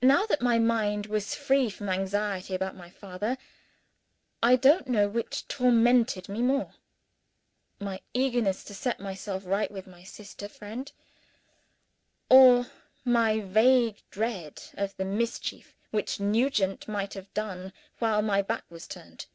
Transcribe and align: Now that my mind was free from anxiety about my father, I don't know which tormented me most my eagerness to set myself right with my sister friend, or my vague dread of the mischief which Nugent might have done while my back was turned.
Now 0.00 0.24
that 0.24 0.40
my 0.40 0.58
mind 0.58 1.04
was 1.04 1.34
free 1.34 1.68
from 1.68 1.90
anxiety 1.90 2.54
about 2.54 2.74
my 2.74 2.88
father, 2.88 3.36
I 4.42 4.56
don't 4.56 4.86
know 4.88 5.10
which 5.10 5.46
tormented 5.46 6.26
me 6.26 6.40
most 6.40 6.78
my 7.78 8.00
eagerness 8.14 8.64
to 8.64 8.74
set 8.74 8.98
myself 8.98 9.44
right 9.44 9.70
with 9.70 9.86
my 9.86 10.04
sister 10.04 10.48
friend, 10.48 10.90
or 12.30 12.68
my 13.04 13.40
vague 13.40 13.98
dread 14.10 14.62
of 14.72 14.96
the 14.96 15.04
mischief 15.04 15.76
which 15.90 16.18
Nugent 16.18 16.88
might 16.88 17.12
have 17.12 17.34
done 17.34 17.74
while 17.98 18.22
my 18.22 18.40
back 18.40 18.64
was 18.70 18.88
turned. 18.88 19.26